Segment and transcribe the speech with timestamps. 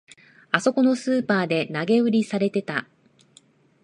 [0.49, 2.87] あそこのスーパーで投げ売りされてた